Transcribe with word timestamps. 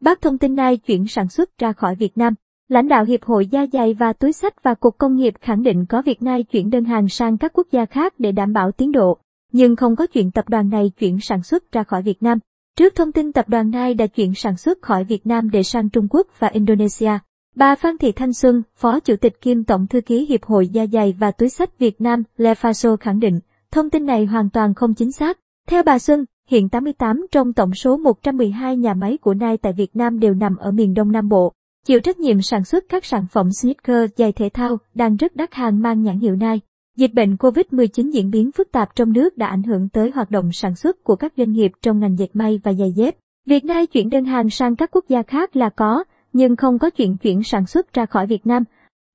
Bác 0.00 0.20
thông 0.20 0.38
tin 0.38 0.54
này 0.54 0.76
chuyển 0.76 1.06
sản 1.06 1.28
xuất 1.28 1.58
ra 1.58 1.72
khỏi 1.72 1.94
Việt 1.94 2.18
Nam. 2.18 2.34
Lãnh 2.68 2.88
đạo 2.88 3.04
Hiệp 3.04 3.24
hội 3.24 3.46
Da 3.46 3.66
dày 3.72 3.94
và 3.94 4.12
túi 4.12 4.32
sách 4.32 4.62
và 4.62 4.74
Cục 4.74 4.98
Công 4.98 5.16
nghiệp 5.16 5.34
khẳng 5.40 5.62
định 5.62 5.86
có 5.86 6.02
Việt 6.02 6.22
Nam 6.22 6.44
chuyển 6.44 6.70
đơn 6.70 6.84
hàng 6.84 7.08
sang 7.08 7.38
các 7.38 7.52
quốc 7.54 7.66
gia 7.72 7.86
khác 7.86 8.14
để 8.18 8.32
đảm 8.32 8.52
bảo 8.52 8.72
tiến 8.72 8.92
độ, 8.92 9.18
nhưng 9.52 9.76
không 9.76 9.96
có 9.96 10.06
chuyện 10.06 10.30
tập 10.30 10.48
đoàn 10.48 10.70
này 10.70 10.90
chuyển 10.98 11.20
sản 11.20 11.42
xuất 11.42 11.72
ra 11.72 11.82
khỏi 11.82 12.02
Việt 12.02 12.22
Nam. 12.22 12.38
Trước 12.76 12.94
thông 12.94 13.12
tin 13.12 13.32
tập 13.32 13.48
đoàn 13.48 13.70
này 13.70 13.94
đã 13.94 14.06
chuyển 14.06 14.34
sản 14.34 14.56
xuất 14.56 14.82
khỏi 14.82 15.04
Việt 15.04 15.26
Nam 15.26 15.50
để 15.50 15.62
sang 15.62 15.88
Trung 15.88 16.06
Quốc 16.10 16.26
và 16.38 16.48
Indonesia, 16.48 17.18
bà 17.54 17.74
Phan 17.74 17.98
Thị 17.98 18.12
Thanh 18.12 18.32
Xuân, 18.32 18.62
Phó 18.76 19.00
Chủ 19.00 19.16
tịch 19.16 19.40
kiêm 19.40 19.64
Tổng 19.64 19.86
Thư 19.86 20.00
ký 20.00 20.26
Hiệp 20.26 20.44
hội 20.44 20.68
Da 20.68 20.86
dày 20.86 21.14
và 21.18 21.30
túi 21.30 21.48
sách 21.48 21.78
Việt 21.78 22.00
Nam, 22.00 22.22
Lefaso 22.38 22.96
khẳng 22.96 23.20
định, 23.20 23.40
thông 23.70 23.90
tin 23.90 24.06
này 24.06 24.26
hoàn 24.26 24.50
toàn 24.50 24.74
không 24.74 24.94
chính 24.94 25.12
xác. 25.12 25.38
Theo 25.68 25.82
bà 25.82 25.98
Xuân, 25.98 26.24
hiện 26.50 26.68
88 26.68 27.26
trong 27.30 27.52
tổng 27.52 27.74
số 27.74 27.96
112 27.96 28.76
nhà 28.76 28.94
máy 28.94 29.18
của 29.18 29.34
Nike 29.34 29.56
tại 29.56 29.72
Việt 29.72 29.96
Nam 29.96 30.20
đều 30.20 30.34
nằm 30.34 30.56
ở 30.56 30.70
miền 30.70 30.94
Đông 30.94 31.12
Nam 31.12 31.28
Bộ. 31.28 31.52
Chịu 31.86 32.00
trách 32.00 32.18
nhiệm 32.18 32.42
sản 32.42 32.64
xuất 32.64 32.84
các 32.88 33.04
sản 33.04 33.26
phẩm 33.32 33.50
sneaker 33.52 34.10
giày 34.16 34.32
thể 34.32 34.48
thao 34.48 34.78
đang 34.94 35.16
rất 35.16 35.36
đắt 35.36 35.54
hàng 35.54 35.82
mang 35.82 36.02
nhãn 36.02 36.18
hiệu 36.18 36.34
Nike. 36.34 36.66
Dịch 36.96 37.14
bệnh 37.14 37.34
COVID-19 37.34 38.10
diễn 38.10 38.30
biến 38.30 38.52
phức 38.52 38.72
tạp 38.72 38.94
trong 38.94 39.12
nước 39.12 39.36
đã 39.36 39.46
ảnh 39.46 39.62
hưởng 39.62 39.88
tới 39.88 40.10
hoạt 40.10 40.30
động 40.30 40.52
sản 40.52 40.74
xuất 40.74 41.04
của 41.04 41.16
các 41.16 41.32
doanh 41.36 41.52
nghiệp 41.52 41.72
trong 41.82 42.00
ngành 42.00 42.18
dệt 42.18 42.28
may 42.32 42.60
và 42.64 42.72
giày 42.72 42.92
dép. 42.92 43.16
Việc 43.46 43.64
Nike 43.64 43.86
chuyển 43.86 44.10
đơn 44.10 44.24
hàng 44.24 44.50
sang 44.50 44.76
các 44.76 44.90
quốc 44.92 45.04
gia 45.08 45.22
khác 45.22 45.56
là 45.56 45.70
có, 45.70 46.04
nhưng 46.32 46.56
không 46.56 46.78
có 46.78 46.90
chuyện 46.90 47.16
chuyển 47.16 47.42
sản 47.42 47.66
xuất 47.66 47.92
ra 47.92 48.06
khỏi 48.06 48.26
Việt 48.26 48.46
Nam. 48.46 48.64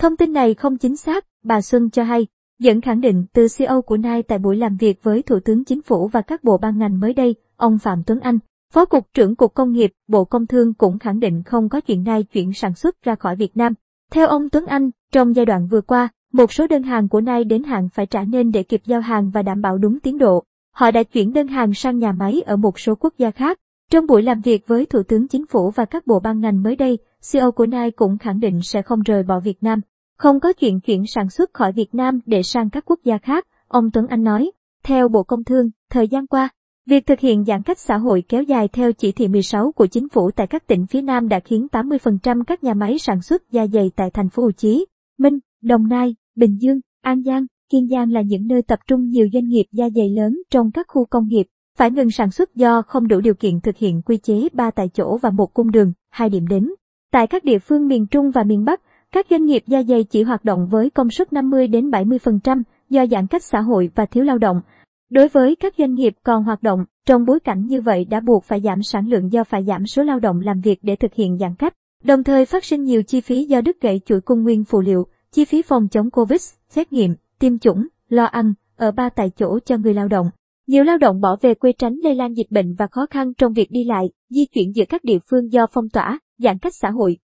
Thông 0.00 0.16
tin 0.16 0.32
này 0.32 0.54
không 0.54 0.78
chính 0.78 0.96
xác, 0.96 1.26
bà 1.44 1.60
Xuân 1.60 1.90
cho 1.90 2.02
hay. 2.02 2.26
Dẫn 2.62 2.80
khẳng 2.80 3.00
định 3.00 3.24
từ 3.32 3.46
CEO 3.58 3.82
của 3.82 3.96
Nike 3.96 4.22
tại 4.22 4.38
buổi 4.38 4.56
làm 4.56 4.76
việc 4.76 5.02
với 5.02 5.22
Thủ 5.22 5.40
tướng 5.40 5.64
Chính 5.64 5.82
phủ 5.82 6.08
và 6.08 6.22
các 6.22 6.44
bộ 6.44 6.58
ban 6.58 6.78
ngành 6.78 7.00
mới 7.00 7.14
đây, 7.14 7.34
ông 7.56 7.78
Phạm 7.78 8.02
Tuấn 8.06 8.20
Anh, 8.20 8.38
Phó 8.72 8.84
Cục 8.84 9.06
trưởng 9.14 9.36
Cục 9.36 9.54
Công 9.54 9.72
nghiệp, 9.72 9.92
Bộ 10.08 10.24
Công 10.24 10.46
Thương 10.46 10.74
cũng 10.74 10.98
khẳng 10.98 11.20
định 11.20 11.42
không 11.42 11.68
có 11.68 11.80
chuyện 11.80 11.98
Nike 11.98 12.22
chuyển 12.22 12.52
sản 12.52 12.74
xuất 12.74 13.02
ra 13.02 13.14
khỏi 13.14 13.36
Việt 13.36 13.56
Nam. 13.56 13.74
Theo 14.12 14.26
ông 14.26 14.50
Tuấn 14.50 14.66
Anh, 14.66 14.90
trong 15.12 15.36
giai 15.36 15.46
đoạn 15.46 15.66
vừa 15.66 15.80
qua, 15.80 16.08
một 16.32 16.52
số 16.52 16.66
đơn 16.66 16.82
hàng 16.82 17.08
của 17.08 17.20
Nike 17.20 17.44
đến 17.44 17.62
hạn 17.62 17.88
phải 17.94 18.06
trả 18.06 18.24
nên 18.24 18.50
để 18.50 18.62
kịp 18.62 18.82
giao 18.86 19.00
hàng 19.00 19.30
và 19.30 19.42
đảm 19.42 19.60
bảo 19.60 19.78
đúng 19.78 20.00
tiến 20.00 20.18
độ. 20.18 20.44
Họ 20.74 20.90
đã 20.90 21.02
chuyển 21.02 21.32
đơn 21.32 21.46
hàng 21.46 21.74
sang 21.74 21.98
nhà 21.98 22.12
máy 22.12 22.42
ở 22.46 22.56
một 22.56 22.78
số 22.78 22.94
quốc 22.94 23.14
gia 23.18 23.30
khác. 23.30 23.58
Trong 23.90 24.06
buổi 24.06 24.22
làm 24.22 24.40
việc 24.40 24.66
với 24.66 24.86
Thủ 24.86 25.02
tướng 25.02 25.28
Chính 25.28 25.46
phủ 25.46 25.70
và 25.70 25.84
các 25.84 26.06
bộ 26.06 26.20
ban 26.20 26.40
ngành 26.40 26.62
mới 26.62 26.76
đây, 26.76 26.98
CEO 27.32 27.52
của 27.52 27.66
Nike 27.66 27.90
cũng 27.90 28.18
khẳng 28.18 28.40
định 28.40 28.60
sẽ 28.62 28.82
không 28.82 29.02
rời 29.02 29.22
bỏ 29.22 29.40
Việt 29.40 29.62
Nam. 29.62 29.80
Không 30.22 30.40
có 30.40 30.52
chuyện 30.52 30.80
chuyển 30.80 31.06
sản 31.06 31.30
xuất 31.30 31.54
khỏi 31.54 31.72
Việt 31.72 31.94
Nam 31.94 32.18
để 32.26 32.42
sang 32.42 32.70
các 32.70 32.84
quốc 32.86 33.00
gia 33.04 33.18
khác, 33.18 33.46
ông 33.68 33.90
Tuấn 33.90 34.06
Anh 34.06 34.24
nói. 34.24 34.50
Theo 34.84 35.08
Bộ 35.08 35.22
Công 35.22 35.44
Thương, 35.44 35.70
thời 35.90 36.08
gian 36.08 36.26
qua, 36.26 36.48
việc 36.86 37.06
thực 37.06 37.20
hiện 37.20 37.44
giãn 37.44 37.62
cách 37.62 37.78
xã 37.78 37.96
hội 37.96 38.24
kéo 38.28 38.42
dài 38.42 38.68
theo 38.68 38.92
chỉ 38.92 39.12
thị 39.12 39.28
16 39.28 39.72
của 39.72 39.86
chính 39.86 40.08
phủ 40.08 40.30
tại 40.36 40.46
các 40.46 40.66
tỉnh 40.66 40.86
phía 40.86 41.02
Nam 41.02 41.28
đã 41.28 41.40
khiến 41.40 41.66
80% 41.72 42.44
các 42.44 42.64
nhà 42.64 42.74
máy 42.74 42.98
sản 42.98 43.22
xuất 43.22 43.50
da 43.50 43.66
dày 43.66 43.90
tại 43.96 44.10
thành 44.10 44.28
phố 44.28 44.42
Hồ 44.42 44.50
Chí 44.52 44.86
Minh, 45.18 45.38
Đồng 45.62 45.88
Nai, 45.88 46.14
Bình 46.36 46.56
Dương, 46.60 46.80
An 47.02 47.22
Giang, 47.22 47.46
Kiên 47.70 47.88
Giang 47.88 48.12
là 48.12 48.20
những 48.20 48.46
nơi 48.46 48.62
tập 48.62 48.78
trung 48.86 49.08
nhiều 49.08 49.26
doanh 49.32 49.48
nghiệp 49.48 49.64
da 49.72 49.90
dày 49.96 50.08
lớn 50.10 50.38
trong 50.50 50.70
các 50.70 50.86
khu 50.88 51.04
công 51.04 51.28
nghiệp, 51.28 51.46
phải 51.78 51.90
ngừng 51.90 52.10
sản 52.10 52.30
xuất 52.30 52.54
do 52.54 52.82
không 52.82 53.08
đủ 53.08 53.20
điều 53.20 53.34
kiện 53.34 53.60
thực 53.60 53.76
hiện 53.76 54.02
quy 54.02 54.16
chế 54.16 54.48
3 54.52 54.70
tại 54.70 54.88
chỗ 54.94 55.18
và 55.22 55.30
một 55.30 55.54
cung 55.54 55.70
đường, 55.70 55.92
hai 56.10 56.30
điểm 56.30 56.46
đến. 56.46 56.70
Tại 57.12 57.26
các 57.26 57.44
địa 57.44 57.58
phương 57.58 57.88
miền 57.88 58.06
Trung 58.06 58.30
và 58.30 58.44
miền 58.44 58.64
Bắc, 58.64 58.80
các 59.12 59.26
doanh 59.30 59.44
nghiệp 59.44 59.62
da 59.66 59.82
dày 59.82 60.04
chỉ 60.04 60.22
hoạt 60.22 60.44
động 60.44 60.66
với 60.70 60.90
công 60.90 61.10
suất 61.10 61.32
50 61.32 61.68
đến 61.68 61.90
70% 61.90 62.62
do 62.90 63.06
giãn 63.06 63.26
cách 63.26 63.42
xã 63.42 63.60
hội 63.60 63.90
và 63.94 64.06
thiếu 64.06 64.24
lao 64.24 64.38
động. 64.38 64.60
Đối 65.10 65.28
với 65.28 65.56
các 65.56 65.74
doanh 65.78 65.94
nghiệp 65.94 66.14
còn 66.22 66.44
hoạt 66.44 66.62
động, 66.62 66.84
trong 67.06 67.24
bối 67.24 67.40
cảnh 67.40 67.66
như 67.66 67.80
vậy 67.80 68.04
đã 68.04 68.20
buộc 68.20 68.44
phải 68.44 68.60
giảm 68.60 68.82
sản 68.82 69.08
lượng 69.08 69.32
do 69.32 69.44
phải 69.44 69.64
giảm 69.64 69.86
số 69.86 70.02
lao 70.02 70.20
động 70.20 70.40
làm 70.40 70.60
việc 70.60 70.78
để 70.82 70.96
thực 70.96 71.14
hiện 71.14 71.38
giãn 71.38 71.54
cách, 71.54 71.74
đồng 72.04 72.24
thời 72.24 72.46
phát 72.46 72.64
sinh 72.64 72.82
nhiều 72.82 73.02
chi 73.02 73.20
phí 73.20 73.44
do 73.44 73.60
đứt 73.60 73.80
gãy 73.80 74.00
chuỗi 74.06 74.20
cung 74.20 74.42
nguyên 74.42 74.64
phụ 74.64 74.80
liệu, 74.80 75.06
chi 75.32 75.44
phí 75.44 75.62
phòng 75.62 75.88
chống 75.88 76.10
Covid, 76.10 76.52
xét 76.68 76.92
nghiệm, 76.92 77.14
tiêm 77.38 77.58
chủng, 77.58 77.86
lo 78.08 78.24
ăn, 78.24 78.54
ở 78.76 78.90
ba 78.90 79.08
tại 79.08 79.30
chỗ 79.36 79.58
cho 79.64 79.76
người 79.76 79.94
lao 79.94 80.08
động. 80.08 80.30
Nhiều 80.66 80.84
lao 80.84 80.98
động 80.98 81.20
bỏ 81.20 81.36
về 81.40 81.54
quê 81.54 81.72
tránh 81.72 81.94
lây 82.02 82.14
lan 82.14 82.36
dịch 82.36 82.50
bệnh 82.50 82.74
và 82.74 82.86
khó 82.86 83.06
khăn 83.10 83.34
trong 83.34 83.52
việc 83.52 83.70
đi 83.70 83.84
lại, 83.84 84.10
di 84.30 84.46
chuyển 84.46 84.74
giữa 84.74 84.84
các 84.88 85.04
địa 85.04 85.18
phương 85.30 85.52
do 85.52 85.66
phong 85.72 85.88
tỏa, 85.88 86.18
giãn 86.38 86.58
cách 86.58 86.74
xã 86.74 86.90
hội. 86.90 87.18